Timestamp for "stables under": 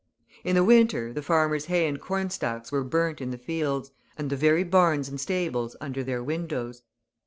5.21-6.03